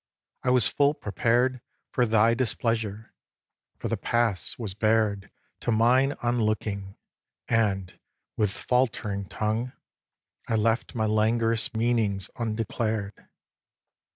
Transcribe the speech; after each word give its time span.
I 0.41 0.49
was 0.49 0.65
full 0.67 0.95
prepared 0.95 1.61
For 1.91 2.07
thy 2.07 2.33
displeasure, 2.33 3.13
for 3.77 3.87
the 3.87 3.97
past 3.97 4.57
was 4.57 4.73
bared 4.73 5.29
To 5.59 5.71
mine 5.71 6.13
on 6.23 6.41
looking; 6.41 6.95
and, 7.47 7.99
with 8.35 8.49
faltering 8.49 9.25
tongue, 9.29 9.73
I 10.47 10.55
left 10.55 10.95
my 10.95 11.05
languorous 11.05 11.75
meanings 11.75 12.31
undeclared. 12.35 13.13